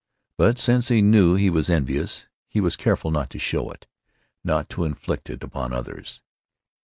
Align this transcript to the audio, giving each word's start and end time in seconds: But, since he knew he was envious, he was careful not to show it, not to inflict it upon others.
But, 0.35 0.57
since 0.57 0.87
he 0.87 1.03
knew 1.03 1.35
he 1.35 1.51
was 1.51 1.69
envious, 1.69 2.25
he 2.47 2.59
was 2.59 2.75
careful 2.75 3.11
not 3.11 3.29
to 3.29 3.37
show 3.37 3.69
it, 3.69 3.85
not 4.43 4.67
to 4.69 4.83
inflict 4.83 5.29
it 5.29 5.43
upon 5.43 5.73
others. 5.73 6.23